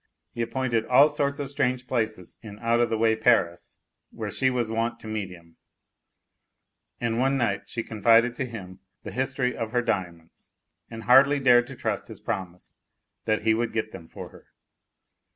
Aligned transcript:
He 0.31 0.41
appointed 0.41 0.83
all 0.87 1.09
sorts 1.09 1.39
of 1.39 1.51
strange 1.51 1.85
places 1.85 2.39
in 2.41 2.57
out 2.57 2.79
of 2.79 2.89
the 2.89 2.97
way 2.97 3.15
Paris 3.15 3.77
where 4.09 4.31
she 4.31 4.49
was 4.49 4.67
wont 4.67 4.99
to 5.01 5.07
meet 5.07 5.29
him, 5.29 5.57
and 6.99 7.19
one 7.19 7.37
night 7.37 7.69
she 7.69 7.83
confided 7.83 8.35
to 8.37 8.47
him 8.47 8.79
the 9.03 9.11
history 9.11 9.55
of 9.55 9.73
her 9.73 9.83
diamonds, 9.83 10.49
and 10.89 11.03
hardly 11.03 11.39
dared 11.39 11.67
to 11.67 11.75
trust 11.75 12.07
his 12.07 12.19
promise 12.19 12.73
that 13.25 13.43
he 13.43 13.53
would 13.53 13.73
get 13.73 13.91
them 13.91 14.07
for 14.07 14.29
her. 14.29 14.47